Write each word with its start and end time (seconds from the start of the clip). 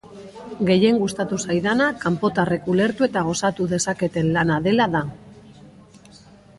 Gehien 0.69 0.95
gustatu 1.03 1.39
zaidana 1.47 1.91
kanpotarrek 2.05 2.67
ulertu 2.75 3.07
eta 3.11 3.25
gozatu 3.31 3.71
dezaketen 3.77 4.35
lana 4.41 4.61
dela 4.71 4.93
da. 4.99 5.07